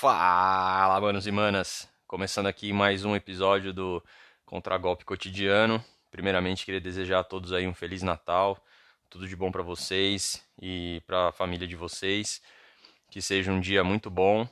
Fala, 0.00 1.00
manos 1.00 1.26
e 1.26 1.32
manas! 1.32 1.88
Começando 2.06 2.46
aqui 2.46 2.72
mais 2.72 3.04
um 3.04 3.16
episódio 3.16 3.72
do 3.72 4.00
Contragolpe 4.46 5.04
Cotidiano. 5.04 5.84
Primeiramente, 6.08 6.64
queria 6.64 6.80
desejar 6.80 7.18
a 7.18 7.24
todos 7.24 7.52
aí 7.52 7.66
um 7.66 7.74
Feliz 7.74 8.00
Natal, 8.00 8.64
tudo 9.10 9.26
de 9.26 9.34
bom 9.34 9.50
para 9.50 9.60
vocês 9.60 10.40
e 10.62 11.02
para 11.04 11.30
a 11.30 11.32
família 11.32 11.66
de 11.66 11.74
vocês. 11.74 12.40
Que 13.10 13.20
seja 13.20 13.50
um 13.50 13.58
dia 13.58 13.82
muito 13.82 14.08
bom 14.08 14.48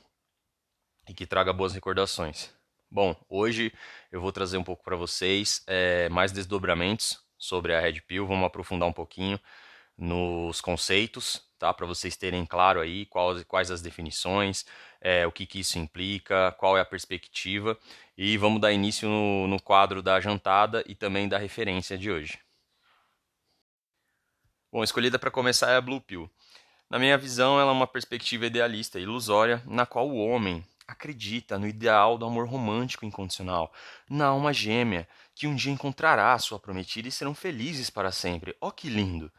e 1.07 1.13
que 1.13 1.25
traga 1.25 1.53
boas 1.53 1.73
recordações. 1.73 2.53
Bom, 2.91 3.15
hoje 3.29 3.71
eu 4.11 4.19
vou 4.19 4.33
trazer 4.33 4.57
um 4.57 4.65
pouco 4.65 4.83
para 4.83 4.97
vocês 4.97 5.63
é, 5.65 6.09
mais 6.09 6.33
desdobramentos 6.33 7.23
sobre 7.37 7.73
a 7.73 7.79
Red 7.79 8.01
Pill. 8.01 8.27
Vamos 8.27 8.45
aprofundar 8.45 8.89
um 8.89 8.93
pouquinho 8.93 9.39
nos 9.97 10.59
conceitos, 10.59 11.41
tá? 11.57 11.73
Para 11.73 11.85
vocês 11.85 12.15
terem 12.15 12.45
claro 12.45 12.79
aí 12.79 13.05
quais, 13.05 13.43
quais 13.43 13.71
as 13.71 13.81
definições, 13.81 14.65
é, 15.01 15.25
o 15.27 15.31
que, 15.31 15.45
que 15.45 15.59
isso 15.59 15.77
implica, 15.77 16.51
qual 16.57 16.77
é 16.77 16.81
a 16.81 16.85
perspectiva. 16.85 17.77
E 18.17 18.37
vamos 18.37 18.61
dar 18.61 18.71
início 18.71 19.07
no, 19.07 19.47
no 19.47 19.61
quadro 19.61 20.01
da 20.01 20.19
jantada 20.19 20.83
e 20.87 20.95
também 20.95 21.27
da 21.27 21.37
referência 21.37 21.97
de 21.97 22.11
hoje. 22.11 22.39
Bom, 24.71 24.83
escolhida 24.83 25.17
para 25.17 25.31
começar 25.31 25.71
é 25.71 25.77
a 25.77 25.81
Blue 25.81 26.01
Pill. 26.01 26.29
Na 26.89 26.99
minha 26.99 27.17
visão, 27.17 27.59
ela 27.59 27.71
é 27.71 27.73
uma 27.73 27.87
perspectiva 27.87 28.45
idealista, 28.45 28.99
ilusória, 28.99 29.61
na 29.65 29.85
qual 29.85 30.09
o 30.09 30.17
homem 30.17 30.63
acredita 30.87 31.59
no 31.59 31.67
ideal 31.67 32.17
do 32.17 32.25
amor 32.25 32.47
romântico 32.47 33.05
incondicional, 33.05 33.73
na 34.09 34.27
alma 34.27 34.53
gêmea, 34.53 35.07
que 35.35 35.45
um 35.45 35.53
dia 35.53 35.71
encontrará 35.71 36.33
a 36.33 36.39
sua 36.39 36.59
prometida 36.59 37.07
e 37.07 37.11
serão 37.11 37.35
felizes 37.35 37.89
para 37.89 38.11
sempre. 38.11 38.55
Oh, 38.61 38.71
que 38.71 38.89
lindo! 38.89 39.31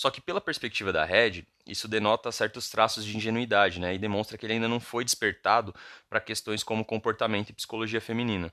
Só 0.00 0.10
que 0.10 0.18
pela 0.18 0.40
perspectiva 0.40 0.90
da 0.90 1.04
Red, 1.04 1.44
isso 1.66 1.86
denota 1.86 2.32
certos 2.32 2.70
traços 2.70 3.04
de 3.04 3.14
ingenuidade, 3.14 3.78
né? 3.78 3.94
E 3.94 3.98
demonstra 3.98 4.38
que 4.38 4.46
ele 4.46 4.54
ainda 4.54 4.66
não 4.66 4.80
foi 4.80 5.04
despertado 5.04 5.74
para 6.08 6.18
questões 6.18 6.64
como 6.64 6.86
comportamento 6.86 7.50
e 7.50 7.52
psicologia 7.52 8.00
feminina. 8.00 8.50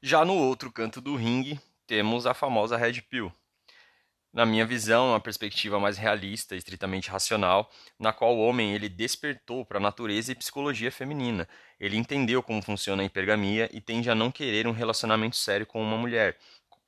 Já 0.00 0.24
no 0.24 0.32
outro 0.32 0.72
canto 0.72 0.98
do 0.98 1.14
ringue, 1.14 1.60
temos 1.86 2.24
a 2.24 2.32
famosa 2.32 2.74
Red 2.74 3.02
Pill. 3.02 3.30
Na 4.32 4.46
minha 4.46 4.64
visão, 4.64 5.10
uma 5.10 5.20
perspectiva 5.20 5.78
mais 5.78 5.98
realista, 5.98 6.56
estritamente 6.56 7.10
racional, 7.10 7.70
na 7.98 8.10
qual 8.10 8.34
o 8.34 8.40
homem 8.40 8.74
ele 8.74 8.88
despertou 8.88 9.62
para 9.62 9.76
a 9.76 9.80
natureza 9.80 10.32
e 10.32 10.34
psicologia 10.34 10.90
feminina. 10.90 11.46
Ele 11.78 11.98
entendeu 11.98 12.42
como 12.42 12.62
funciona 12.62 13.02
a 13.02 13.06
hipergamia 13.06 13.68
e 13.74 13.80
tende 13.80 14.08
a 14.08 14.14
não 14.14 14.32
querer 14.32 14.66
um 14.66 14.72
relacionamento 14.72 15.36
sério 15.36 15.66
com 15.66 15.82
uma 15.82 15.98
mulher, 15.98 16.38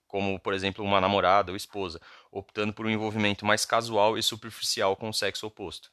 como 0.07 0.39
por 0.41 0.55
exemplo 0.55 0.85
uma 0.85 1.01
namorada 1.01 1.51
ou 1.53 1.57
esposa, 1.57 2.01
optando 2.31 2.73
por 2.73 2.87
um 2.87 2.91
envolvimento 2.91 3.45
mais 3.45 3.65
casual 3.65 4.17
e 4.17 4.23
superficial 4.23 4.97
com 4.97 5.09
o 5.09 5.15
sexo 5.15 5.47
oposto. 5.47 5.91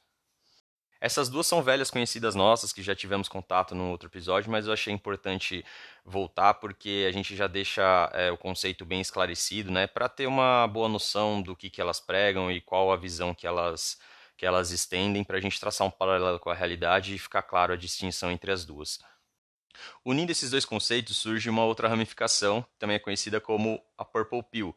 Essas 1.04 1.28
duas 1.28 1.46
são 1.46 1.62
velhas 1.62 1.90
conhecidas 1.90 2.34
nossas, 2.34 2.72
que 2.72 2.82
já 2.82 2.94
tivemos 2.94 3.28
contato 3.28 3.74
no 3.74 3.90
outro 3.90 4.08
episódio, 4.08 4.50
mas 4.50 4.66
eu 4.66 4.72
achei 4.72 4.90
importante 4.90 5.62
voltar 6.02 6.54
porque 6.54 7.04
a 7.06 7.12
gente 7.12 7.36
já 7.36 7.46
deixa 7.46 8.10
é, 8.14 8.32
o 8.32 8.38
conceito 8.38 8.86
bem 8.86 9.02
esclarecido, 9.02 9.70
né, 9.70 9.86
para 9.86 10.08
ter 10.08 10.26
uma 10.26 10.66
boa 10.66 10.88
noção 10.88 11.42
do 11.42 11.54
que, 11.54 11.68
que 11.68 11.78
elas 11.78 12.00
pregam 12.00 12.50
e 12.50 12.58
qual 12.58 12.90
a 12.90 12.96
visão 12.96 13.34
que 13.34 13.46
elas, 13.46 13.98
que 14.34 14.46
elas 14.46 14.70
estendem, 14.70 15.22
para 15.22 15.36
a 15.36 15.40
gente 15.42 15.60
traçar 15.60 15.86
um 15.86 15.90
paralelo 15.90 16.38
com 16.40 16.48
a 16.48 16.54
realidade 16.54 17.14
e 17.14 17.18
ficar 17.18 17.42
claro 17.42 17.74
a 17.74 17.76
distinção 17.76 18.30
entre 18.30 18.50
as 18.50 18.64
duas. 18.64 18.98
Unindo 20.04 20.32
esses 20.32 20.50
dois 20.50 20.64
conceitos, 20.64 21.16
surge 21.16 21.48
uma 21.50 21.64
outra 21.64 21.88
ramificação, 21.88 22.64
também 22.78 22.96
é 22.96 22.98
conhecida 22.98 23.40
como 23.40 23.82
a 23.96 24.04
Purple 24.04 24.42
Pill, 24.50 24.76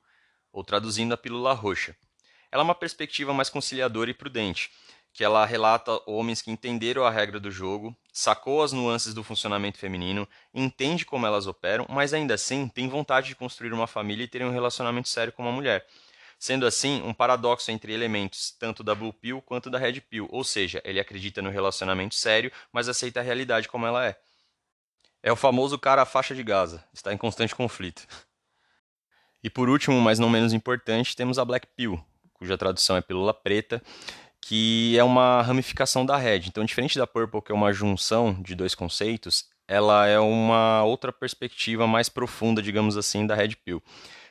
ou 0.51 0.63
traduzindo 0.63 1.13
a 1.13 1.17
pílula 1.17 1.53
roxa. 1.53 1.95
Ela 2.51 2.61
é 2.61 2.65
uma 2.65 2.75
perspectiva 2.75 3.33
mais 3.33 3.49
conciliadora 3.49 4.09
e 4.09 4.13
prudente, 4.13 4.71
que 5.17 5.23
ela 5.23 5.45
relata 5.45 5.99
homens 6.05 6.43
que 6.43 6.51
entenderam 6.51 7.03
a 7.03 7.09
regra 7.09 7.39
do 7.39 7.49
jogo, 7.49 7.95
sacou 8.13 8.61
as 8.61 8.71
nuances 8.71 9.13
do 9.15 9.23
funcionamento 9.23 9.79
feminino, 9.79 10.27
entende 10.53 11.05
como 11.05 11.25
elas 11.25 11.47
operam, 11.47 11.87
mas 11.89 12.13
ainda 12.13 12.35
assim 12.35 12.67
tem 12.67 12.87
vontade 12.87 13.29
de 13.29 13.35
construir 13.35 13.73
uma 13.73 13.87
família 13.87 14.25
e 14.25 14.27
ter 14.27 14.45
um 14.45 14.51
relacionamento 14.51 15.09
sério 15.09 15.33
com 15.33 15.41
uma 15.41 15.51
mulher. 15.51 15.87
Sendo 16.37 16.67
assim, 16.67 17.01
um 17.01 17.15
paradoxo 17.15 17.71
entre 17.71 17.91
elementos 17.91 18.51
tanto 18.51 18.83
da 18.83 18.93
Blue 18.93 19.11
Pill 19.11 19.41
quanto 19.41 19.71
da 19.71 19.79
Red 19.79 20.01
Pill, 20.01 20.27
ou 20.31 20.43
seja, 20.43 20.81
ele 20.85 20.99
acredita 20.99 21.41
no 21.41 21.49
relacionamento 21.49 22.13
sério, 22.13 22.51
mas 22.71 22.87
aceita 22.87 23.19
a 23.19 23.23
realidade 23.23 23.67
como 23.67 23.87
ela 23.87 24.05
é. 24.05 24.19
É 25.23 25.31
o 25.31 25.35
famoso 25.35 25.77
cara 25.77 26.05
faixa 26.05 26.33
de 26.35 26.43
Gaza, 26.43 26.83
está 26.93 27.13
em 27.13 27.17
constante 27.17 27.55
conflito. 27.55 28.05
E 29.43 29.49
por 29.49 29.69
último, 29.69 29.99
mas 30.01 30.19
não 30.19 30.29
menos 30.29 30.53
importante, 30.53 31.15
temos 31.15 31.37
a 31.39 31.45
Black 31.45 31.67
Pill, 31.75 32.03
cuja 32.33 32.57
tradução 32.57 32.97
é 32.97 33.01
pílula 33.01 33.33
preta, 33.33 33.81
que 34.41 34.97
é 34.97 35.03
uma 35.03 35.41
ramificação 35.41 36.05
da 36.05 36.17
Red. 36.17 36.43
Então, 36.47 36.63
diferente 36.63 36.97
da 36.97 37.05
Purple, 37.05 37.41
que 37.41 37.51
é 37.51 37.55
uma 37.55 37.73
junção 37.73 38.33
de 38.41 38.55
dois 38.55 38.73
conceitos, 38.73 39.45
ela 39.67 40.07
é 40.07 40.19
uma 40.19 40.83
outra 40.83 41.11
perspectiva 41.11 41.85
mais 41.85 42.07
profunda, 42.07 42.61
digamos 42.61 42.95
assim, 42.95 43.27
da 43.27 43.35
Red 43.35 43.55
Pill. 43.57 43.83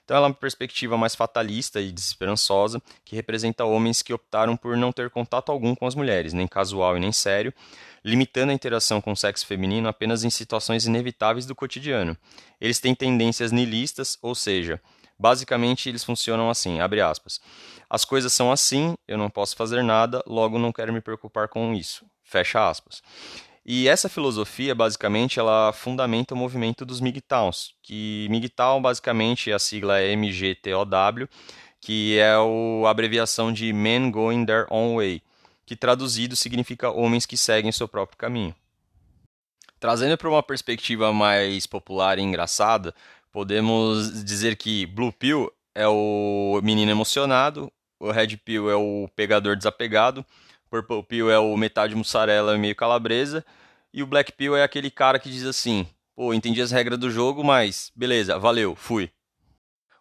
Então, 0.06 0.16
ela 0.16 0.26
é 0.26 0.28
uma 0.28 0.34
perspectiva 0.34 0.96
mais 0.96 1.16
fatalista 1.16 1.80
e 1.80 1.90
desesperançosa, 1.90 2.80
que 3.04 3.16
representa 3.16 3.64
homens 3.64 4.02
que 4.02 4.14
optaram 4.14 4.56
por 4.56 4.76
não 4.76 4.92
ter 4.92 5.10
contato 5.10 5.50
algum 5.50 5.74
com 5.74 5.84
as 5.84 5.96
mulheres, 5.96 6.32
nem 6.32 6.46
casual 6.46 6.96
e 6.96 7.00
nem 7.00 7.10
sério, 7.10 7.52
limitando 8.04 8.52
a 8.52 8.54
interação 8.54 9.00
com 9.00 9.10
o 9.10 9.16
sexo 9.16 9.44
feminino 9.44 9.88
apenas 9.88 10.22
em 10.22 10.30
situações 10.30 10.86
inevitáveis 10.86 11.44
do 11.44 11.56
cotidiano. 11.56 12.16
Eles 12.60 12.78
têm 12.78 12.94
tendências 12.94 13.50
nihilistas, 13.50 14.16
ou 14.22 14.32
seja, 14.32 14.80
basicamente 15.18 15.88
eles 15.88 16.04
funcionam 16.04 16.48
assim, 16.48 16.78
abre 16.78 17.00
aspas. 17.00 17.40
As 17.90 18.04
coisas 18.04 18.32
são 18.32 18.52
assim, 18.52 18.94
eu 19.08 19.18
não 19.18 19.28
posso 19.28 19.56
fazer 19.56 19.82
nada, 19.82 20.22
logo 20.24 20.56
não 20.56 20.72
quero 20.72 20.92
me 20.92 21.00
preocupar 21.00 21.48
com 21.48 21.74
isso. 21.74 22.06
Fecha 22.22 22.68
aspas. 22.68 23.02
E 23.68 23.88
essa 23.88 24.08
filosofia, 24.08 24.76
basicamente, 24.76 25.40
ela 25.40 25.72
fundamenta 25.72 26.34
o 26.34 26.36
movimento 26.36 26.86
dos 26.86 27.00
MGTOWs, 27.00 27.74
que 27.82 28.28
MGTOW, 28.30 28.80
basicamente, 28.80 29.50
a 29.50 29.58
sigla 29.58 29.98
é 29.98 30.14
MGTOW, 30.14 31.28
que 31.80 32.16
é 32.16 32.30
a 32.34 32.88
abreviação 32.88 33.52
de 33.52 33.72
Men 33.72 34.12
Going 34.12 34.46
Their 34.46 34.66
Own 34.70 34.98
Way, 34.98 35.20
que 35.66 35.74
traduzido 35.74 36.36
significa 36.36 36.92
homens 36.92 37.26
que 37.26 37.36
seguem 37.36 37.72
seu 37.72 37.88
próprio 37.88 38.16
caminho. 38.16 38.54
Trazendo 39.80 40.16
para 40.16 40.28
uma 40.28 40.44
perspectiva 40.44 41.12
mais 41.12 41.66
popular 41.66 42.20
e 42.20 42.22
engraçada, 42.22 42.94
podemos 43.32 44.24
dizer 44.24 44.54
que 44.54 44.86
Blue 44.86 45.12
Pill 45.12 45.52
é 45.74 45.88
o 45.88 46.60
menino 46.62 46.92
emocionado, 46.92 47.70
o 47.98 48.12
Red 48.12 48.36
Pill 48.36 48.70
é 48.70 48.76
o 48.76 49.08
pegador 49.16 49.56
desapegado, 49.56 50.24
Purple 50.70 51.02
Pill 51.02 51.30
é 51.30 51.38
o 51.38 51.56
metade 51.56 51.94
mussarela 51.94 52.56
meio 52.58 52.74
calabresa. 52.74 53.44
E 53.92 54.02
o 54.02 54.06
Black 54.06 54.32
Pill 54.32 54.56
é 54.56 54.62
aquele 54.62 54.90
cara 54.90 55.18
que 55.18 55.30
diz 55.30 55.44
assim: 55.44 55.86
pô, 56.14 56.32
entendi 56.34 56.60
as 56.60 56.70
regras 56.70 56.98
do 56.98 57.10
jogo, 57.10 57.42
mas 57.44 57.92
beleza, 57.94 58.38
valeu, 58.38 58.74
fui. 58.74 59.10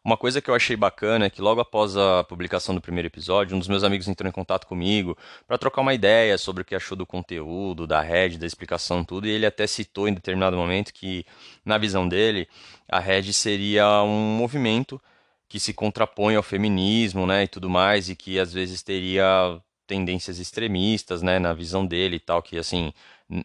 Uma 0.05 0.17
coisa 0.17 0.39
que 0.39 0.47
eu 0.47 0.53
achei 0.53 0.75
bacana 0.75 1.25
é 1.25 1.29
que 1.31 1.41
logo 1.41 1.59
após 1.59 1.97
a 1.97 2.23
publicação 2.25 2.75
do 2.75 2.79
primeiro 2.79 3.07
episódio, 3.07 3.55
um 3.55 3.59
dos 3.59 3.67
meus 3.67 3.83
amigos 3.83 4.07
entrou 4.07 4.29
em 4.29 4.31
contato 4.31 4.67
comigo 4.67 5.17
para 5.47 5.57
trocar 5.57 5.81
uma 5.81 5.95
ideia 5.95 6.37
sobre 6.37 6.61
o 6.61 6.65
que 6.65 6.75
achou 6.75 6.95
do 6.95 7.07
conteúdo, 7.07 7.87
da 7.87 8.01
rede, 8.01 8.37
da 8.37 8.45
explicação, 8.45 9.03
tudo, 9.03 9.25
e 9.25 9.31
ele 9.31 9.47
até 9.47 9.65
citou 9.65 10.07
em 10.07 10.13
determinado 10.13 10.55
momento 10.55 10.93
que, 10.93 11.25
na 11.65 11.79
visão 11.79 12.07
dele, 12.07 12.47
a 12.87 12.99
rede 12.99 13.33
seria 13.33 14.03
um 14.03 14.37
movimento 14.37 15.01
que 15.49 15.59
se 15.59 15.73
contrapõe 15.73 16.35
ao 16.35 16.43
feminismo, 16.43 17.25
né, 17.25 17.45
e 17.45 17.47
tudo 17.47 17.67
mais, 17.67 18.07
e 18.07 18.15
que 18.15 18.39
às 18.39 18.53
vezes 18.53 18.83
teria 18.83 19.59
tendências 19.85 20.39
extremistas, 20.39 21.21
né, 21.21 21.39
na 21.39 21.53
visão 21.53 21.85
dele 21.85 22.17
e 22.17 22.19
tal, 22.19 22.41
que 22.41 22.57
assim, 22.57 22.93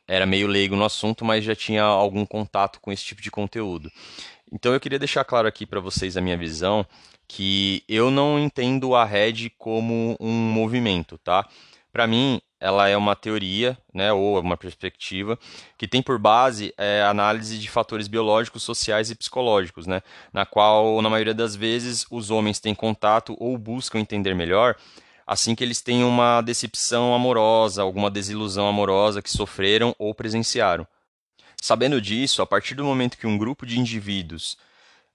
era 0.07 0.27
meio 0.27 0.47
leigo 0.47 0.77
no 0.77 0.85
assunto, 0.85 1.25
mas 1.25 1.45
já 1.45 1.55
tinha 1.55 1.83
algum 1.83 2.27
contato 2.27 2.81
com 2.81 2.93
esse 2.93 3.05
tipo 3.05 3.23
de 3.23 3.31
conteúdo. 3.31 3.91
Então 4.53 4.73
eu 4.73 4.81
queria 4.81 4.99
deixar 4.99 5.25
claro 5.25 5.47
aqui 5.47 5.65
para 5.65 5.81
vocês 5.81 6.17
a 6.17 6.21
minha 6.21 6.37
visão, 6.37 6.85
que 7.29 7.85
eu 7.89 8.11
não 8.11 8.39
entendo 8.39 8.95
a 8.95 9.05
Red 9.05 9.51
como 9.57 10.17
um 10.19 10.33
movimento, 10.33 11.17
tá? 11.19 11.49
Para 11.93 12.07
mim, 12.07 12.41
ela 12.61 12.89
é 12.89 12.97
uma 12.97 13.17
teoria, 13.17 13.77
né, 13.93 14.13
ou 14.13 14.39
uma 14.39 14.57
perspectiva, 14.57 15.39
que 15.79 15.89
tem 15.89 16.03
por 16.03 16.19
base 16.19 16.75
é, 16.77 17.03
análise 17.03 17.59
de 17.59 17.71
fatores 17.71 18.07
biológicos, 18.07 18.63
sociais 18.63 19.11
e 19.11 19.15
psicológicos, 19.15 19.87
né, 19.87 20.03
na 20.33 20.45
qual, 20.45 21.01
na 21.01 21.09
maioria 21.09 21.35
das 21.35 21.57
vezes, 21.57 22.05
os 22.11 22.31
homens 22.31 22.61
têm 22.61 22.75
contato 22.75 23.35
ou 23.41 23.57
buscam 23.57 23.99
entender 23.99 24.35
melhor 24.35 24.77
assim 25.31 25.55
que 25.55 25.63
eles 25.63 25.81
têm 25.81 26.03
uma 26.03 26.41
decepção 26.41 27.15
amorosa, 27.15 27.83
alguma 27.83 28.11
desilusão 28.11 28.67
amorosa 28.67 29.23
que 29.23 29.31
sofreram 29.31 29.95
ou 29.97 30.13
presenciaram. 30.13 30.85
Sabendo 31.63 32.01
disso, 32.01 32.43
a 32.43 32.47
partir 32.47 32.75
do 32.75 32.85
momento 32.85 33.17
que 33.17 33.29
um 33.29 33.39
grupo 33.39 33.65
de 33.65 33.79
indivíduos 33.79 34.59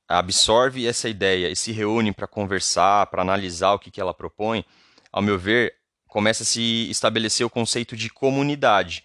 absorve 0.07 0.87
essa 0.87 1.09
ideia 1.09 1.49
e 1.49 1.55
se 1.55 1.73
reúne 1.73 2.13
para 2.13 2.27
conversar, 2.27 3.07
para 3.07 3.23
analisar 3.23 3.73
o 3.73 3.79
que, 3.79 3.91
que 3.91 3.99
ela 3.99 4.13
propõe, 4.13 4.63
ao 5.11 5.21
meu 5.21 5.37
ver, 5.37 5.73
começa 6.07 6.43
a 6.43 6.45
se 6.45 6.89
estabelecer 6.89 7.45
o 7.45 7.49
conceito 7.49 7.97
de 7.97 8.09
comunidade. 8.09 9.03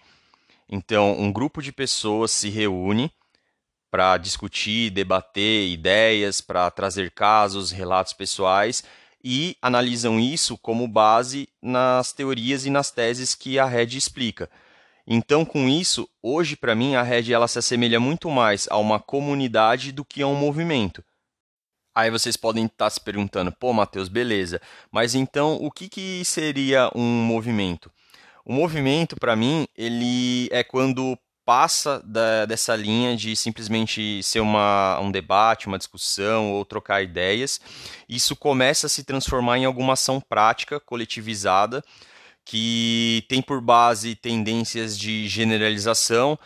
Então, 0.69 1.19
um 1.19 1.33
grupo 1.33 1.61
de 1.61 1.73
pessoas 1.73 2.31
se 2.31 2.49
reúne 2.51 3.11
para 3.91 4.17
discutir, 4.17 4.91
debater 4.91 5.69
ideias, 5.71 6.41
para 6.41 6.71
trazer 6.71 7.11
casos, 7.11 7.73
relatos 7.73 8.12
pessoais 8.12 8.85
e 9.23 9.57
analisam 9.61 10.19
isso 10.19 10.57
como 10.59 10.89
base 10.89 11.49
nas 11.61 12.13
teorias 12.13 12.67
e 12.67 12.71
nas 12.71 12.91
teses 12.91 13.35
que 13.35 13.59
a 13.59 13.67
Red 13.67 13.97
explica. 13.97 14.51
Então, 15.07 15.45
com 15.45 15.69
isso, 15.69 16.09
hoje 16.23 16.57
para 16.57 16.75
mim 16.75 16.95
a 16.95 17.03
Red 17.03 17.33
ela 17.33 17.49
se 17.49 17.59
assemelha 17.59 17.99
muito 17.99 18.31
mais 18.31 18.67
a 18.71 18.79
uma 18.79 19.01
comunidade 19.01 19.93
do 19.93 20.05
que 20.05 20.23
a 20.23 20.27
um 20.27 20.35
movimento. 20.35 21.05
Aí 21.95 22.11
vocês 22.11 22.37
podem 22.37 22.67
estar 22.67 22.89
se 22.89 23.01
perguntando, 23.01 23.51
pô, 23.51 23.73
Matheus, 23.73 24.09
beleza, 24.09 24.61
mas 24.91 25.15
então 25.15 25.57
o 25.57 25.71
que, 25.71 25.89
que 25.89 26.25
seria 26.25 26.91
um 26.95 27.25
movimento? 27.25 27.91
O 28.45 28.53
movimento, 28.53 29.17
para 29.17 29.37
mim, 29.37 29.67
ele 29.77 30.49
é 30.51 30.63
quando 30.63 31.19
passa 31.50 32.00
da, 32.05 32.47
dessa 32.47 32.76
linha 32.76 33.17
de 33.17 33.35
simplesmente 33.35 34.23
ser 34.23 34.38
uma, 34.38 35.00
um 35.00 35.11
debate, 35.11 35.67
uma 35.67 35.79
discussão 35.79 36.52
ou 36.52 36.64
trocar 36.64 37.02
ideias. 37.02 37.61
Isso 38.08 38.37
começa 38.37 38.87
a 38.87 38.88
se 38.88 39.02
transformar 39.02 39.58
em 39.58 39.64
alguma 39.64 39.94
ação 39.94 40.20
prática, 40.20 40.79
coletivizada, 40.79 41.82
que 42.44 43.25
tem 43.29 43.43
por 43.43 43.61
base 43.61 44.14
tendências 44.14 44.97
de 44.97 45.26
generalização, 45.26 46.38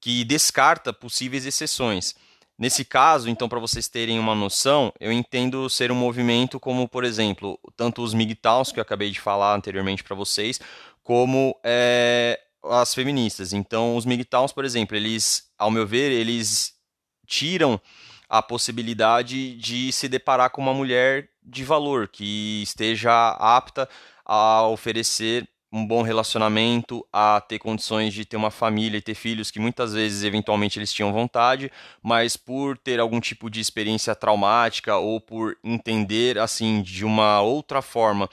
que 0.00 0.24
descarta 0.24 0.94
possíveis 0.94 1.44
exceções. 1.44 2.14
Nesse 2.58 2.86
caso, 2.86 3.28
então, 3.28 3.50
para 3.50 3.60
vocês 3.60 3.86
terem 3.86 4.18
uma 4.18 4.34
noção, 4.34 4.94
eu 4.98 5.12
entendo 5.12 5.68
ser 5.68 5.92
um 5.92 5.94
movimento 5.94 6.58
como, 6.58 6.88
por 6.88 7.04
exemplo, 7.04 7.60
tanto 7.76 8.02
os 8.02 8.14
MGTOWs, 8.14 8.72
que 8.72 8.78
eu 8.78 8.82
acabei 8.82 9.10
de 9.10 9.20
falar 9.20 9.54
anteriormente 9.54 10.02
para 10.02 10.16
vocês, 10.16 10.58
como 11.02 11.54
é, 11.62 12.40
as 12.64 12.94
feministas. 12.94 13.52
Então, 13.52 13.96
os 13.96 14.04
MGTOWs, 14.04 14.52
por 14.52 14.64
exemplo, 14.64 14.96
eles, 14.96 15.50
ao 15.58 15.70
meu 15.70 15.86
ver, 15.86 16.10
eles 16.12 16.74
tiram 17.26 17.80
a 18.28 18.40
possibilidade 18.40 19.56
de 19.56 19.92
se 19.92 20.08
deparar 20.08 20.50
com 20.50 20.62
uma 20.62 20.72
mulher 20.72 21.28
de 21.42 21.64
valor, 21.64 22.08
que 22.08 22.62
esteja 22.62 23.30
apta 23.38 23.88
a 24.24 24.66
oferecer 24.68 25.46
um 25.72 25.86
bom 25.86 26.02
relacionamento, 26.02 27.06
a 27.10 27.40
ter 27.40 27.58
condições 27.58 28.12
de 28.12 28.26
ter 28.26 28.36
uma 28.36 28.50
família 28.50 28.98
e 28.98 29.02
ter 29.02 29.14
filhos 29.14 29.50
que 29.50 29.58
muitas 29.58 29.94
vezes 29.94 30.22
eventualmente 30.22 30.78
eles 30.78 30.92
tinham 30.92 31.12
vontade, 31.12 31.72
mas 32.02 32.36
por 32.36 32.76
ter 32.76 33.00
algum 33.00 33.18
tipo 33.18 33.48
de 33.48 33.58
experiência 33.58 34.14
traumática 34.14 34.96
ou 34.96 35.18
por 35.18 35.56
entender 35.64 36.38
assim 36.38 36.82
de 36.82 37.06
uma 37.06 37.40
outra 37.40 37.80
forma 37.80 38.28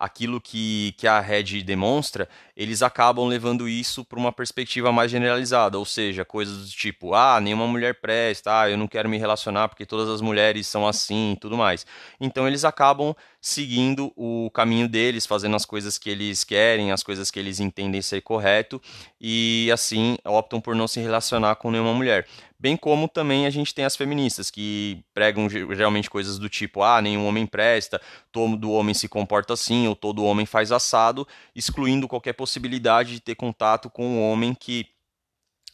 aquilo 0.00 0.40
que, 0.40 0.94
que 0.96 1.06
a 1.06 1.20
Red 1.20 1.62
demonstra, 1.62 2.26
eles 2.56 2.80
acabam 2.80 3.26
levando 3.28 3.68
isso 3.68 4.02
para 4.02 4.18
uma 4.18 4.32
perspectiva 4.32 4.90
mais 4.90 5.10
generalizada, 5.10 5.78
ou 5.78 5.84
seja, 5.84 6.24
coisas 6.24 6.70
do 6.70 6.70
tipo, 6.70 7.14
ah, 7.14 7.38
nenhuma 7.38 7.66
mulher 7.66 8.00
presta, 8.00 8.62
ah, 8.62 8.70
eu 8.70 8.78
não 8.78 8.88
quero 8.88 9.10
me 9.10 9.18
relacionar 9.18 9.68
porque 9.68 9.84
todas 9.84 10.08
as 10.08 10.22
mulheres 10.22 10.66
são 10.66 10.88
assim 10.88 11.32
e 11.32 11.36
tudo 11.36 11.54
mais. 11.54 11.84
Então 12.18 12.48
eles 12.48 12.64
acabam 12.64 13.14
seguindo 13.42 14.10
o 14.16 14.50
caminho 14.54 14.88
deles, 14.88 15.26
fazendo 15.26 15.56
as 15.56 15.66
coisas 15.66 15.98
que 15.98 16.08
eles 16.08 16.44
querem, 16.44 16.92
as 16.92 17.02
coisas 17.02 17.30
que 17.30 17.38
eles 17.38 17.60
entendem 17.60 18.00
ser 18.00 18.22
correto 18.22 18.80
e 19.20 19.70
assim 19.72 20.16
optam 20.24 20.60
por 20.62 20.74
não 20.74 20.88
se 20.88 20.98
relacionar 21.00 21.56
com 21.56 21.70
nenhuma 21.70 21.92
mulher. 21.92 22.26
Bem 22.60 22.76
como 22.76 23.08
também 23.08 23.46
a 23.46 23.50
gente 23.50 23.74
tem 23.74 23.86
as 23.86 23.96
feministas, 23.96 24.50
que 24.50 25.02
pregam 25.14 25.48
geralmente 25.48 26.10
coisas 26.10 26.38
do 26.38 26.46
tipo: 26.46 26.82
ah, 26.82 27.00
nenhum 27.00 27.26
homem 27.26 27.46
presta, 27.46 27.98
todo 28.30 28.70
homem 28.70 28.92
se 28.92 29.08
comporta 29.08 29.54
assim, 29.54 29.88
ou 29.88 29.96
todo 29.96 30.22
homem 30.22 30.44
faz 30.44 30.70
assado, 30.70 31.26
excluindo 31.56 32.06
qualquer 32.06 32.34
possibilidade 32.34 33.12
de 33.12 33.20
ter 33.20 33.34
contato 33.34 33.88
com 33.88 34.06
um 34.06 34.30
homem 34.30 34.52
que 34.52 34.86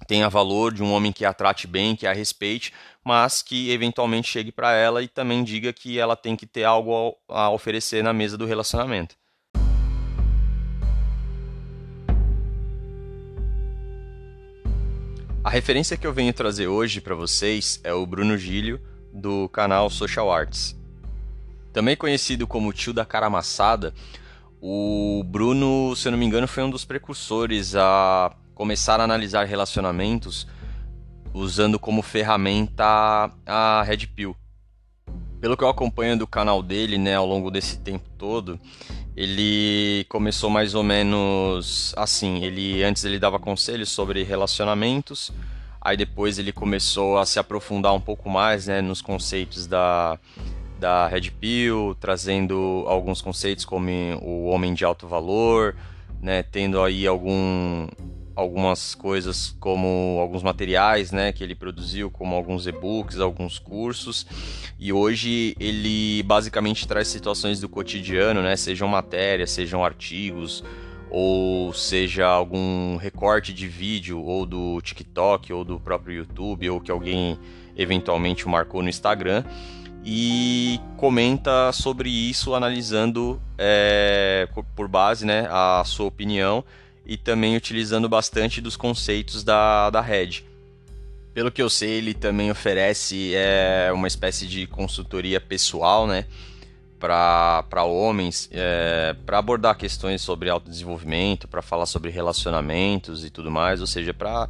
tenha 0.07 0.31
valor, 0.31 0.73
de 0.73 0.81
um 0.81 0.93
homem 0.93 1.11
que 1.11 1.25
a 1.25 1.33
trate 1.33 1.67
bem, 1.67 1.97
que 1.97 2.07
a 2.07 2.13
respeite, 2.13 2.73
mas 3.05 3.43
que 3.43 3.73
eventualmente 3.73 4.29
chegue 4.29 4.53
para 4.53 4.73
ela 4.73 5.03
e 5.03 5.09
também 5.09 5.43
diga 5.43 5.73
que 5.73 5.99
ela 5.99 6.15
tem 6.15 6.37
que 6.37 6.47
ter 6.47 6.63
algo 6.63 7.17
a 7.29 7.51
oferecer 7.51 8.05
na 8.05 8.13
mesa 8.13 8.39
do 8.39 8.47
relacionamento. 8.47 9.17
A 15.47 15.49
referência 15.49 15.97
que 15.97 16.05
eu 16.05 16.13
venho 16.13 16.33
trazer 16.33 16.67
hoje 16.67 17.01
para 17.01 17.15
vocês 17.15 17.81
é 17.85 17.93
o 17.93 18.05
Bruno 18.05 18.37
Gílio, 18.37 18.81
do 19.13 19.49
canal 19.51 19.89
Social 19.89 20.29
Arts. 20.29 20.77
Também 21.73 21.95
conhecido 21.95 22.49
como 22.49 22.73
tio 22.73 22.93
da 22.93 23.05
cara 23.05 23.27
amassada, 23.27 23.95
o 24.61 25.23
Bruno, 25.25 25.95
se 25.95 26.09
eu 26.09 26.11
não 26.11 26.19
me 26.19 26.27
engano, 26.27 26.49
foi 26.49 26.65
um 26.65 26.69
dos 26.69 26.85
precursores 26.85 27.77
a 27.77 28.35
começar 28.57 28.99
a 28.99 29.05
analisar 29.05 29.45
relacionamentos 29.45 30.49
usando 31.33 31.79
como 31.79 32.03
ferramenta 32.03 33.31
a 33.47 33.85
Red 33.87 34.09
Pill. 34.09 34.35
Pelo 35.41 35.57
que 35.57 35.63
eu 35.63 35.69
acompanho 35.69 36.19
do 36.19 36.27
canal 36.27 36.61
dele, 36.61 36.99
né, 36.99 37.15
ao 37.15 37.25
longo 37.25 37.53
desse 37.53 37.79
tempo 37.79 38.11
todo, 38.19 38.59
ele 39.17 40.05
começou 40.09 40.51
mais 40.51 40.75
ou 40.75 40.83
menos 40.83 41.95
assim. 41.97 42.45
Ele 42.45 42.85
antes 42.85 43.05
ele 43.05 43.19
dava 43.19 43.39
conselhos 43.39 43.89
sobre 43.89 44.23
relacionamentos, 44.23 45.33
aí 45.81 45.97
depois 45.97 46.39
ele 46.39 46.53
começou 46.53 47.17
a 47.17 47.25
se 47.25 47.39
aprofundar 47.39 47.95
um 47.95 48.01
pouco 48.01 48.29
mais, 48.29 48.67
né, 48.67 48.83
nos 48.83 49.01
conceitos 49.01 49.67
da 49.67 50.19
da 50.79 51.07
Red 51.09 51.31
Pill, 51.31 51.97
trazendo 51.99 52.85
alguns 52.87 53.23
conceitos 53.23 53.65
como 53.65 53.91
o 54.21 54.45
homem 54.49 54.75
de 54.75 54.85
alto 54.85 55.09
valor, 55.09 55.75
né, 56.21 56.43
tendo 56.43 56.83
aí 56.83 57.07
algum 57.07 57.89
algumas 58.37 58.95
coisas 58.95 59.57
como 59.59 60.19
alguns 60.21 60.43
materiais 60.43 61.11
né, 61.11 61.33
que 61.33 61.43
ele 61.43 61.55
produziu, 61.55 62.11
como 62.11 62.37
alguns 62.37 62.67
e-books, 62.67 63.19
alguns 63.19 63.59
cursos. 63.59 64.27
E 64.79 64.93
hoje 64.93 65.57
ele 65.59 66.23
basicamente 66.23 66.87
traz 66.87 67.09
situações 67.09 67.61
do 67.61 67.69
cotidiano, 67.69 68.43
né, 68.43 68.55
sejam 68.55 68.87
matérias, 68.87 69.51
sejam 69.51 69.83
artigos, 69.83 70.63
ou 71.11 71.73
seja 71.73 72.27
algum 72.27 72.97
recorte 72.97 73.55
de 73.55 73.67
vídeo, 73.67 74.23
ou 74.23 74.45
do 74.45 74.83
TikTok, 74.83 75.51
ou 75.51 75.65
do 75.65 75.81
próprio 75.81 76.17
YouTube, 76.17 76.69
ou 76.69 76.81
que 76.81 76.91
alguém 76.91 77.39
eventualmente 77.75 78.47
marcou 78.47 78.83
no 78.83 78.89
Instagram. 78.91 79.45
E 80.05 80.79
comenta 80.99 81.73
sobre 81.73 82.11
isso, 82.11 82.55
analisando 82.55 83.41
é, 83.57 84.47
por 84.77 84.87
base 84.89 85.25
né, 85.25 85.49
a 85.51 85.83
sua 85.85 86.07
opinião 86.07 86.63
e 87.07 87.17
também 87.17 87.57
utilizando 87.57 88.09
bastante 88.09 88.61
dos 88.61 88.77
conceitos 88.77 89.45
da, 89.45 89.89
da 89.91 90.01
Red. 90.01 90.43
Pelo 91.33 91.53
que 91.53 91.63
eu 91.63 91.71
sei, 91.71 91.93
ele 91.93 92.15
também 92.15 92.51
oferece 92.51 93.33
é, 93.35 93.91
uma 93.93 94.09
espécie 94.09 94.47
de 94.47 94.67
consultoria 94.67 95.41
pessoal, 95.41 96.07
né? 96.07 96.27
Para 96.99 97.85
homens, 97.85 98.49
é, 98.51 99.15
para 99.25 99.39
abordar 99.39 99.77
questões 99.77 100.23
sobre 100.23 100.49
autodesenvolvimento, 100.49 101.47
para 101.47 101.63
falar 101.63 101.87
sobre 101.87 102.11
relacionamentos 102.11 103.25
e 103.25 103.31
tudo 103.31 103.51
mais, 103.51 103.81
ou 103.81 103.87
seja, 103.87 104.13
para 104.13 104.49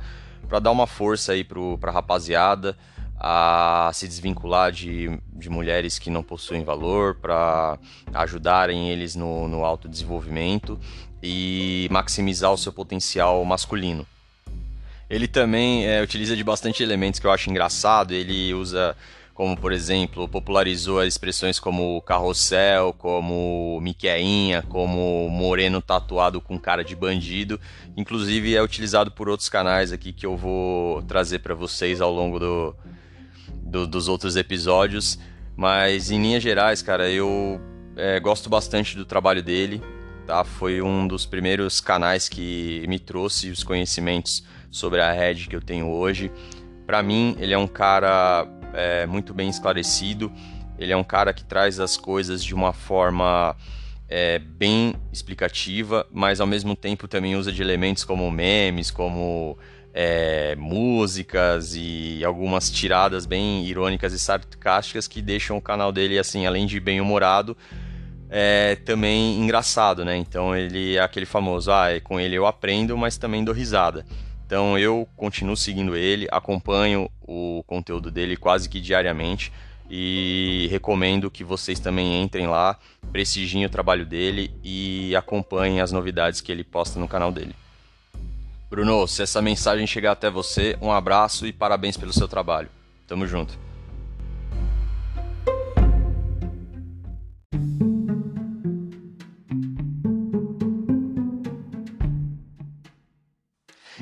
dar 0.62 0.70
uma 0.70 0.87
força 0.87 1.33
aí 1.33 1.45
para 1.45 1.90
a 1.90 1.92
rapaziada 1.92 2.76
a 3.18 3.90
se 3.94 4.06
desvincular 4.06 4.70
de, 4.70 5.18
de 5.32 5.49
mulheres 5.49 5.99
que 5.99 6.11
não 6.11 6.23
possuem 6.23 6.64
valor, 6.64 7.14
para 7.16 7.78
ajudarem 8.12 8.90
eles 8.90 9.16
no, 9.16 9.49
no 9.49 9.64
autodesenvolvimento 9.64 10.78
e 11.23 11.88
maximizar 11.90 12.52
o 12.52 12.58
seu 12.58 12.73
potencial 12.73 13.44
masculino. 13.44 14.06
Ele 15.08 15.28
também 15.28 15.87
é, 15.87 16.02
utiliza 16.02 16.37
de 16.37 16.42
bastante 16.42 16.82
elementos 16.82 17.20
que 17.20 17.26
eu 17.26 17.30
acho 17.30 17.49
engraçado. 17.49 18.12
Ele 18.12 18.52
usa, 18.52 18.96
como 19.35 19.56
por 19.56 19.73
exemplo, 19.73 20.28
popularizou 20.28 20.99
as 20.99 21.08
expressões 21.08 21.61
como 21.61 22.02
carrossel, 22.02 22.92
como 22.92 23.78
Miqueinha, 23.80 24.62
como 24.62 25.28
moreno 25.30 25.80
tatuado 25.80 26.40
com 26.40 26.58
cara 26.58 26.85
de 26.85 26.96
bandido. 26.96 27.61
Inclusive 27.96 28.56
é 28.56 28.62
utilizado 28.62 29.11
por 29.12 29.28
outros 29.28 29.49
canais 29.49 29.92
aqui 29.92 30.12
que 30.12 30.26
eu 30.26 30.37
vou 30.37 31.02
trazer 31.02 31.38
para 31.38 31.54
vocês 31.54 32.00
ao 32.00 32.12
longo 32.12 32.40
do, 32.40 32.76
do, 33.66 33.87
dos 33.87 34.08
outros 34.08 34.37
episódios. 34.37 35.18
Mas 35.56 36.11
em 36.11 36.20
linhas 36.20 36.42
gerais, 36.42 36.82
cara, 36.82 37.11
eu 37.11 37.61
é, 37.96 38.20
gosto 38.20 38.49
bastante 38.49 38.96
do 38.96 39.04
trabalho 39.04 39.42
dele 39.42 39.82
tá? 40.26 40.44
Foi 40.44 40.82
um 40.82 41.06
dos 41.06 41.25
primeiros 41.25 41.80
canais 41.80 42.28
que 42.28 42.85
me 42.88 42.99
trouxe 42.99 43.49
os 43.49 43.62
conhecimentos 43.62 44.44
sobre 44.70 45.00
a 45.00 45.12
Red 45.12 45.46
que 45.49 45.56
eu 45.56 45.62
tenho 45.62 45.88
hoje. 45.88 46.30
Para 46.85 47.02
mim, 47.02 47.37
ele 47.38 47.54
é 47.54 47.58
um 47.58 47.68
cara 47.68 48.46
é, 48.75 49.06
muito 49.06 49.32
bem 49.32 49.49
esclarecido. 49.49 50.30
Ele 50.78 50.92
é 50.92 50.96
um 50.96 51.04
cara 51.04 51.32
que 51.32 51.44
traz 51.44 51.80
as 51.80 51.96
coisas 51.96 52.44
de 52.44 52.54
uma 52.54 52.73
forma 52.73 53.56
é, 54.08 54.38
bem 54.38 54.94
explicativa, 55.12 56.06
mas 56.12 56.40
ao 56.40 56.46
mesmo 56.46 56.76
tempo 56.76 57.08
também 57.08 57.37
usa 57.37 57.50
de 57.50 57.62
elementos 57.62 58.04
como 58.04 58.30
memes, 58.30 58.90
como 58.90 59.56
é, 59.99 60.55
músicas 60.57 61.75
e 61.75 62.23
algumas 62.23 62.71
tiradas 62.71 63.25
bem 63.25 63.65
irônicas 63.65 64.12
e 64.12 64.19
sarcásticas 64.19 65.09
que 65.09 65.23
deixam 65.23 65.57
o 65.57 65.62
canal 65.62 65.91
dele 65.91 66.19
assim, 66.19 66.45
além 66.45 66.67
de 66.67 66.79
bem 66.79 67.00
humorado, 67.00 67.57
é 68.29 68.76
também 68.85 69.38
engraçado, 69.41 70.05
né? 70.05 70.15
Então 70.15 70.55
ele 70.55 70.97
é 70.97 71.00
aquele 71.00 71.25
famoso, 71.25 71.73
ah, 71.73 71.91
é 71.91 71.99
com 71.99 72.21
ele 72.21 72.35
eu 72.35 72.47
aprendo, 72.47 72.95
mas 72.95 73.17
também 73.17 73.43
dou 73.43 73.55
risada. 73.55 74.05
Então 74.45 74.79
eu 74.79 75.09
continuo 75.17 75.57
seguindo 75.57 75.97
ele, 75.97 76.29
acompanho 76.31 77.11
o 77.23 77.65
conteúdo 77.67 78.11
dele 78.11 78.37
quase 78.37 78.69
que 78.69 78.83
diariamente 78.83 79.50
e 79.88 80.69
recomendo 80.71 81.31
que 81.31 81.43
vocês 81.43 81.81
também 81.81 82.23
entrem 82.23 82.47
lá, 82.47 82.79
prestigiem 83.11 83.65
o 83.65 83.71
trabalho 83.71 84.05
dele 84.05 84.53
e 84.62 85.17
acompanhem 85.17 85.81
as 85.81 85.91
novidades 85.91 86.43
que 86.43 86.53
ele 86.53 86.65
posta 86.65 87.00
no 87.00 87.09
canal 87.09 87.33
dele. 87.33 87.55
Bruno, 88.68 89.06
se 89.06 89.23
essa 89.23 89.40
mensagem 89.40 89.87
chegar 89.87 90.12
até 90.12 90.28
você, 90.28 90.76
um 90.82 90.90
abraço 90.90 91.46
e 91.46 91.52
parabéns 91.52 91.96
pelo 91.96 92.12
seu 92.12 92.26
trabalho. 92.26 92.68
Tamo 93.06 93.25
junto. 93.26 93.56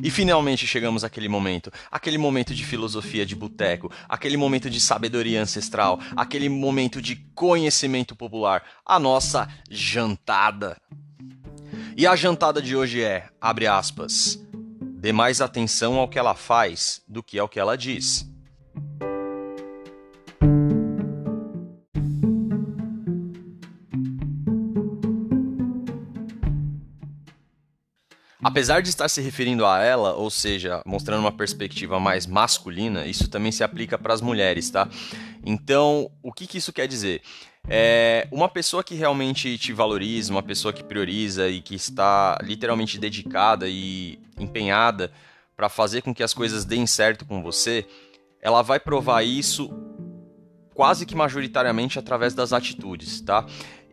E 0.03 0.11
finalmente 0.11 0.67
chegamos 0.67 1.05
àquele 1.05 1.29
momento, 1.29 1.71
aquele 1.91 2.19
momento 2.19 2.55
de 2.55 2.65
filosofia 2.65 3.25
de 3.25 3.35
boteco, 3.35 3.91
aquele 4.09 4.37
momento 4.37 4.69
de 4.69 4.81
sabedoria 4.81 5.41
ancestral, 5.41 6.01
aquele 6.17 6.49
momento 6.49 7.01
de 7.01 7.17
conhecimento 7.35 8.17
popular, 8.17 8.63
a 8.85 8.99
nossa 8.99 9.49
jantada. 9.71 10.77
E 11.97 12.07
a 12.07 12.17
jantada 12.17 12.61
de 12.61 12.75
hoje 12.75 13.03
é, 13.03 13.29
abre 13.41 13.67
aspas, 13.67 14.45
dê 15.05 15.13
mais 15.13 15.43
atenção 15.43 15.99
ao 15.99 16.09
que 16.09 16.19
ela 16.19 16.35
faz 16.35 17.03
do 17.07 17.23
que 17.23 17.39
ao 17.39 17.47
que 17.47 17.61
ela 17.61 17.77
diz. 17.77 18.27
Apesar 28.43 28.81
de 28.81 28.89
estar 28.89 29.11
se 29.11 29.21
referindo 29.21 29.67
a 29.67 29.83
ela, 29.83 30.15
ou 30.15 30.31
seja, 30.31 30.83
mostrando 30.87 31.21
uma 31.21 31.33
perspectiva 31.33 32.01
mais 32.01 32.27
masculina, 32.27 33.05
isso 33.05 33.29
também 33.29 33.53
se 33.53 33.63
aplica 33.63 33.99
para 33.99 34.15
as 34.15 34.23
mulheres, 34.23 34.71
tá? 34.71 34.89
Então, 35.45 36.11
o 36.23 36.33
que, 36.33 36.47
que 36.47 36.57
isso 36.57 36.73
quer 36.73 36.89
dizer? 36.89 37.21
É 37.69 38.29
uma 38.31 38.49
pessoa 38.49 38.85
que 38.85 38.95
realmente 38.95 39.57
te 39.57 39.73
valoriza, 39.73 40.31
uma 40.31 40.43
pessoa 40.43 40.73
que 40.73 40.85
prioriza 40.85 41.49
e 41.49 41.61
que 41.61 41.75
está 41.75 42.39
literalmente 42.43 42.99
dedicada 42.99 43.67
e 43.69 44.19
empenhada 44.39 45.11
para 45.57 45.69
fazer 45.69 46.03
com 46.03 46.15
que 46.15 46.23
as 46.23 46.35
coisas 46.35 46.65
deem 46.65 46.87
certo 46.87 47.25
com 47.25 47.43
você, 47.43 47.87
ela 48.41 48.61
vai 48.61 48.79
provar 48.79 49.23
isso 49.23 49.71
quase 50.75 51.07
que 51.07 51.15
majoritariamente 51.15 51.99
através 51.99 52.35
das 52.35 52.53
atitudes, 52.53 53.21
tá? 53.21 53.47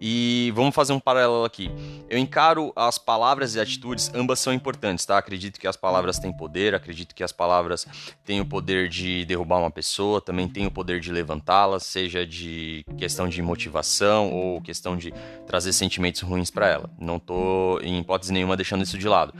E 0.03 0.51
vamos 0.55 0.73
fazer 0.73 0.93
um 0.93 0.99
paralelo 0.99 1.45
aqui. 1.45 1.69
Eu 2.09 2.17
encaro 2.17 2.73
as 2.75 2.97
palavras 2.97 3.53
e 3.53 3.59
atitudes, 3.59 4.11
ambas 4.15 4.39
são 4.39 4.51
importantes, 4.51 5.05
tá? 5.05 5.15
Acredito 5.15 5.59
que 5.59 5.67
as 5.67 5.77
palavras 5.77 6.17
têm 6.17 6.35
poder, 6.35 6.73
acredito 6.73 7.13
que 7.13 7.23
as 7.23 7.31
palavras 7.31 7.85
têm 8.25 8.41
o 8.41 8.45
poder 8.45 8.89
de 8.89 9.23
derrubar 9.25 9.59
uma 9.59 9.69
pessoa, 9.69 10.19
também 10.19 10.47
têm 10.47 10.65
o 10.65 10.71
poder 10.71 10.99
de 10.99 11.11
levantá-la, 11.11 11.79
seja 11.79 12.25
de 12.25 12.83
questão 12.97 13.29
de 13.29 13.43
motivação 13.43 14.31
ou 14.33 14.59
questão 14.59 14.97
de 14.97 15.13
trazer 15.45 15.71
sentimentos 15.71 16.21
ruins 16.21 16.49
para 16.49 16.67
ela. 16.67 16.89
Não 16.99 17.19
tô 17.19 17.79
em 17.81 17.99
hipótese 17.99 18.33
nenhuma 18.33 18.57
deixando 18.57 18.83
isso 18.83 18.97
de 18.97 19.07
lado. 19.07 19.35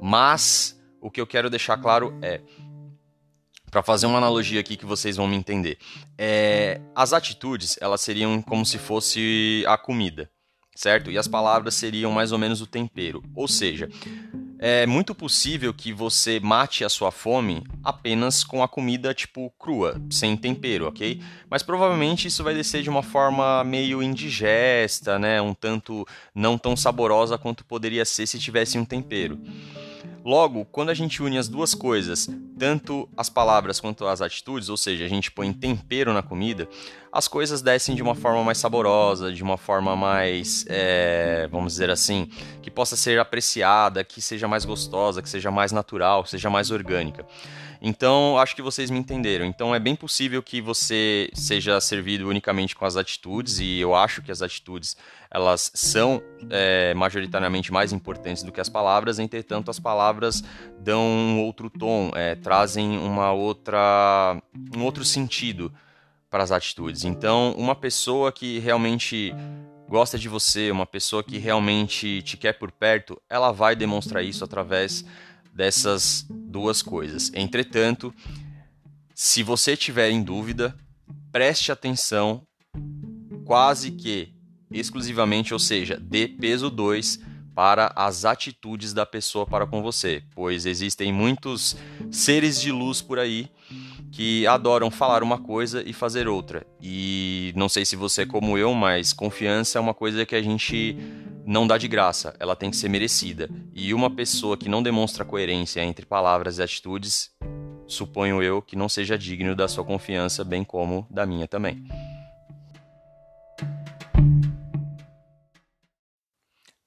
Mas 0.00 0.80
o 0.98 1.10
que 1.10 1.20
eu 1.20 1.26
quero 1.26 1.50
deixar 1.50 1.76
claro 1.76 2.16
é 2.22 2.40
para 3.76 3.82
fazer 3.82 4.06
uma 4.06 4.16
analogia 4.16 4.58
aqui 4.58 4.74
que 4.74 4.86
vocês 4.86 5.18
vão 5.18 5.28
me 5.28 5.36
entender. 5.36 5.76
É, 6.16 6.80
as 6.94 7.12
atitudes, 7.12 7.76
elas 7.78 8.00
seriam 8.00 8.40
como 8.40 8.64
se 8.64 8.78
fosse 8.78 9.62
a 9.68 9.76
comida, 9.76 10.30
certo? 10.74 11.10
E 11.10 11.18
as 11.18 11.28
palavras 11.28 11.74
seriam 11.74 12.10
mais 12.10 12.32
ou 12.32 12.38
menos 12.38 12.62
o 12.62 12.66
tempero. 12.66 13.22
Ou 13.34 13.46
seja, 13.46 13.90
é 14.58 14.86
muito 14.86 15.14
possível 15.14 15.74
que 15.74 15.92
você 15.92 16.40
mate 16.40 16.86
a 16.86 16.88
sua 16.88 17.10
fome 17.10 17.64
apenas 17.84 18.42
com 18.42 18.62
a 18.62 18.68
comida 18.68 19.12
tipo 19.12 19.52
crua, 19.58 20.00
sem 20.08 20.38
tempero, 20.38 20.88
ok? 20.88 21.20
Mas 21.50 21.62
provavelmente 21.62 22.28
isso 22.28 22.42
vai 22.42 22.54
descer 22.54 22.82
de 22.82 22.88
uma 22.88 23.02
forma 23.02 23.62
meio 23.62 24.02
indigesta, 24.02 25.18
né? 25.18 25.42
Um 25.42 25.52
tanto 25.52 26.08
não 26.34 26.56
tão 26.56 26.74
saborosa 26.74 27.36
quanto 27.36 27.62
poderia 27.62 28.06
ser 28.06 28.26
se 28.26 28.38
tivesse 28.38 28.78
um 28.78 28.86
tempero. 28.86 29.38
Logo, 30.26 30.64
quando 30.64 30.90
a 30.90 30.94
gente 30.94 31.22
une 31.22 31.38
as 31.38 31.46
duas 31.46 31.72
coisas, 31.72 32.28
tanto 32.58 33.08
as 33.16 33.30
palavras 33.30 33.78
quanto 33.78 34.08
as 34.08 34.20
atitudes, 34.20 34.68
ou 34.68 34.76
seja, 34.76 35.04
a 35.04 35.08
gente 35.08 35.30
põe 35.30 35.52
tempero 35.52 36.12
na 36.12 36.20
comida, 36.20 36.68
as 37.12 37.28
coisas 37.28 37.62
descem 37.62 37.94
de 37.94 38.02
uma 38.02 38.14
forma 38.14 38.42
mais 38.44 38.58
saborosa, 38.58 39.32
de 39.32 39.42
uma 39.42 39.56
forma 39.56 39.96
mais, 39.96 40.64
é, 40.68 41.48
vamos 41.50 41.72
dizer 41.74 41.90
assim, 41.90 42.30
que 42.62 42.70
possa 42.70 42.96
ser 42.96 43.18
apreciada, 43.18 44.04
que 44.04 44.20
seja 44.20 44.46
mais 44.46 44.64
gostosa, 44.64 45.22
que 45.22 45.28
seja 45.28 45.50
mais 45.50 45.72
natural, 45.72 46.24
que 46.24 46.30
seja 46.30 46.50
mais 46.50 46.70
orgânica. 46.70 47.24
Então, 47.80 48.38
acho 48.38 48.56
que 48.56 48.62
vocês 48.62 48.90
me 48.90 48.98
entenderam. 48.98 49.44
Então, 49.44 49.74
é 49.74 49.78
bem 49.78 49.94
possível 49.94 50.42
que 50.42 50.60
você 50.60 51.28
seja 51.34 51.80
servido 51.80 52.28
unicamente 52.28 52.74
com 52.74 52.84
as 52.84 52.96
atitudes, 52.96 53.60
e 53.60 53.78
eu 53.78 53.94
acho 53.94 54.22
que 54.22 54.32
as 54.32 54.42
atitudes 54.42 54.96
elas 55.30 55.70
são 55.74 56.22
é, 56.50 56.94
majoritariamente 56.94 57.72
mais 57.72 57.92
importantes 57.92 58.42
do 58.42 58.52
que 58.52 58.60
as 58.60 58.68
palavras. 58.68 59.18
Entretanto, 59.18 59.70
as 59.70 59.78
palavras 59.78 60.42
dão 60.80 61.02
um 61.02 61.40
outro 61.40 61.68
tom, 61.68 62.10
é, 62.14 62.34
trazem 62.34 62.98
uma 62.98 63.32
outra, 63.32 64.40
um 64.74 64.82
outro 64.82 65.04
sentido 65.04 65.72
para 66.36 66.44
as 66.44 66.52
atitudes. 66.52 67.02
Então, 67.04 67.54
uma 67.56 67.74
pessoa 67.74 68.30
que 68.30 68.58
realmente 68.58 69.32
gosta 69.88 70.18
de 70.18 70.28
você, 70.28 70.70
uma 70.70 70.84
pessoa 70.84 71.24
que 71.24 71.38
realmente 71.38 72.20
te 72.20 72.36
quer 72.36 72.52
por 72.52 72.70
perto, 72.70 73.18
ela 73.26 73.52
vai 73.52 73.74
demonstrar 73.74 74.22
isso 74.22 74.44
através 74.44 75.02
dessas 75.54 76.26
duas 76.28 76.82
coisas. 76.82 77.32
Entretanto, 77.32 78.14
se 79.14 79.42
você 79.42 79.78
tiver 79.78 80.10
em 80.10 80.22
dúvida, 80.22 80.76
preste 81.32 81.72
atenção 81.72 82.46
quase 83.46 83.92
que 83.92 84.34
exclusivamente, 84.70 85.54
ou 85.54 85.58
seja, 85.58 85.98
dê 85.98 86.28
peso 86.28 86.68
2 86.68 87.18
para 87.54 87.94
as 87.96 88.26
atitudes 88.26 88.92
da 88.92 89.06
pessoa 89.06 89.46
para 89.46 89.66
com 89.66 89.80
você, 89.80 90.22
pois 90.34 90.66
existem 90.66 91.10
muitos 91.10 91.74
seres 92.10 92.60
de 92.60 92.70
luz 92.70 93.00
por 93.00 93.18
aí 93.18 93.48
que 94.12 94.46
adoram 94.46 94.90
falar 94.90 95.22
uma 95.22 95.38
coisa 95.38 95.82
e 95.86 95.92
fazer 95.92 96.28
outra. 96.28 96.66
E 96.80 97.52
não 97.56 97.68
sei 97.68 97.84
se 97.84 97.96
você 97.96 98.22
é 98.22 98.26
como 98.26 98.56
eu, 98.56 98.72
mas 98.74 99.12
confiança 99.12 99.78
é 99.78 99.80
uma 99.80 99.94
coisa 99.94 100.24
que 100.24 100.34
a 100.34 100.42
gente 100.42 100.96
não 101.46 101.66
dá 101.66 101.78
de 101.78 101.86
graça, 101.86 102.34
ela 102.40 102.56
tem 102.56 102.70
que 102.70 102.76
ser 102.76 102.88
merecida. 102.88 103.48
E 103.72 103.94
uma 103.94 104.10
pessoa 104.10 104.56
que 104.56 104.68
não 104.68 104.82
demonstra 104.82 105.24
coerência 105.24 105.80
entre 105.82 106.04
palavras 106.04 106.58
e 106.58 106.62
atitudes, 106.62 107.30
suponho 107.86 108.42
eu 108.42 108.60
que 108.60 108.74
não 108.74 108.88
seja 108.88 109.16
digno 109.16 109.54
da 109.54 109.68
sua 109.68 109.84
confiança, 109.84 110.42
bem 110.42 110.64
como 110.64 111.06
da 111.08 111.24
minha 111.24 111.46
também. 111.46 111.86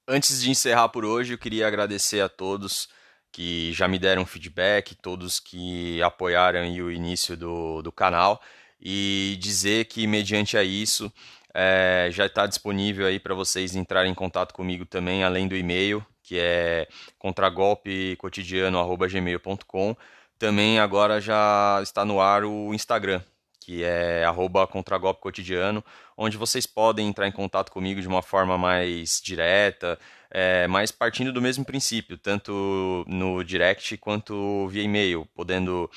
Antes 0.06 0.42
de 0.42 0.50
encerrar 0.50 0.88
por 0.88 1.04
hoje, 1.04 1.34
eu 1.34 1.38
queria 1.38 1.68
agradecer 1.68 2.20
a 2.20 2.28
todos 2.28 2.88
que 3.32 3.72
já 3.72 3.88
me 3.88 3.98
deram 3.98 4.26
feedback, 4.26 4.94
todos 4.94 5.40
que 5.40 6.02
apoiaram 6.02 6.62
o 6.62 6.90
início 6.90 7.36
do, 7.36 7.82
do 7.82 7.92
canal 7.92 8.40
e 8.80 9.36
dizer 9.40 9.84
que, 9.86 10.06
mediante 10.06 10.56
a 10.56 10.64
isso, 10.64 11.12
é, 11.52 12.08
já 12.10 12.26
está 12.26 12.46
disponível 12.46 13.06
aí 13.06 13.20
para 13.20 13.34
vocês 13.34 13.74
entrarem 13.74 14.12
em 14.12 14.14
contato 14.14 14.54
comigo 14.54 14.86
também, 14.86 15.24
além 15.24 15.48
do 15.48 15.56
e-mail, 15.56 16.04
que 16.22 16.38
é 16.38 16.86
contragolpecotidiano.gmail.com. 17.18 19.96
Também 20.38 20.78
agora 20.78 21.20
já 21.20 21.80
está 21.82 22.04
no 22.04 22.20
ar 22.20 22.44
o 22.44 22.72
Instagram, 22.72 23.20
que 23.60 23.82
é 23.84 24.24
arroba 24.24 24.66
contragolpecotidiano, 24.66 25.84
onde 26.16 26.36
vocês 26.36 26.66
podem 26.66 27.08
entrar 27.08 27.28
em 27.28 27.32
contato 27.32 27.70
comigo 27.70 28.00
de 28.00 28.08
uma 28.08 28.22
forma 28.22 28.56
mais 28.56 29.20
direta, 29.22 29.98
é, 30.30 30.66
mas 30.68 30.92
partindo 30.92 31.32
do 31.32 31.42
mesmo 31.42 31.64
princípio, 31.64 32.16
tanto 32.16 33.04
no 33.08 33.42
direct 33.42 33.96
quanto 33.96 34.68
via 34.68 34.82
e-mail, 34.82 35.26
podendo 35.34 35.90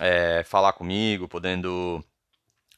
é, 0.00 0.42
falar 0.44 0.72
comigo, 0.72 1.28
podendo 1.28 2.04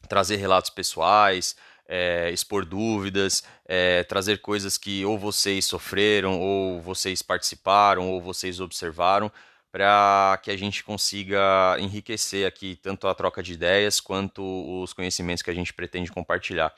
trazer 0.08 0.36
relatos 0.36 0.70
pessoais, 0.70 1.56
é, 1.88 2.30
expor 2.30 2.66
dúvidas, 2.66 3.42
é, 3.66 4.04
trazer 4.04 4.40
coisas 4.42 4.76
que 4.76 5.04
ou 5.04 5.18
vocês 5.18 5.64
sofreram, 5.64 6.38
ou 6.38 6.80
vocês 6.80 7.22
participaram, 7.22 8.10
ou 8.10 8.20
vocês 8.20 8.60
observaram, 8.60 9.32
para 9.72 10.38
que 10.42 10.50
a 10.50 10.56
gente 10.56 10.84
consiga 10.84 11.76
enriquecer 11.78 12.46
aqui 12.46 12.76
tanto 12.76 13.08
a 13.08 13.14
troca 13.14 13.42
de 13.42 13.54
ideias 13.54 14.00
quanto 14.00 14.42
os 14.82 14.92
conhecimentos 14.92 15.42
que 15.42 15.50
a 15.50 15.54
gente 15.54 15.72
pretende 15.72 16.12
compartilhar. 16.12 16.74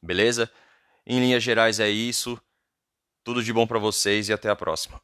Beleza? 0.00 0.48
Em 1.04 1.18
linhas 1.18 1.42
gerais 1.42 1.80
é 1.80 1.88
isso. 1.88 2.40
Tudo 3.24 3.42
de 3.42 3.52
bom 3.52 3.66
para 3.66 3.78
vocês 3.78 4.28
e 4.28 4.32
até 4.32 4.48
a 4.48 4.56
próxima. 4.56 5.00